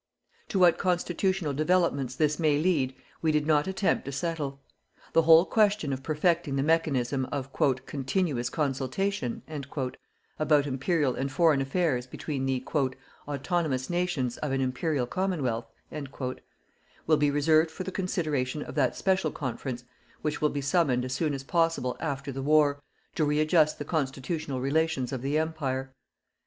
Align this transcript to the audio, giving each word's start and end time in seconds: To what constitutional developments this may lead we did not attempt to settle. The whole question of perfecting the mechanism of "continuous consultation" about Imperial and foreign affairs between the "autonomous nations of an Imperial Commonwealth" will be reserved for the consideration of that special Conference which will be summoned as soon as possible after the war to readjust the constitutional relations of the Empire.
To 0.49 0.57
what 0.57 0.79
constitutional 0.79 1.53
developments 1.53 2.15
this 2.15 2.39
may 2.39 2.57
lead 2.57 2.95
we 3.21 3.31
did 3.31 3.45
not 3.45 3.67
attempt 3.67 4.05
to 4.05 4.11
settle. 4.11 4.59
The 5.13 5.21
whole 5.21 5.45
question 5.45 5.93
of 5.93 6.01
perfecting 6.01 6.55
the 6.55 6.63
mechanism 6.63 7.25
of 7.31 7.53
"continuous 7.85 8.49
consultation" 8.49 9.43
about 10.39 10.65
Imperial 10.65 11.13
and 11.13 11.31
foreign 11.31 11.61
affairs 11.61 12.07
between 12.07 12.47
the 12.47 12.65
"autonomous 13.27 13.91
nations 13.91 14.37
of 14.37 14.51
an 14.51 14.59
Imperial 14.59 15.05
Commonwealth" 15.05 15.67
will 17.05 17.17
be 17.17 17.29
reserved 17.29 17.69
for 17.69 17.83
the 17.83 17.91
consideration 17.91 18.63
of 18.63 18.73
that 18.73 18.95
special 18.95 19.29
Conference 19.29 19.83
which 20.23 20.41
will 20.41 20.49
be 20.49 20.61
summoned 20.61 21.05
as 21.05 21.13
soon 21.13 21.35
as 21.35 21.43
possible 21.43 21.95
after 21.99 22.31
the 22.31 22.41
war 22.41 22.81
to 23.13 23.23
readjust 23.23 23.77
the 23.77 23.85
constitutional 23.85 24.59
relations 24.61 25.11
of 25.13 25.21
the 25.21 25.37
Empire. 25.37 25.93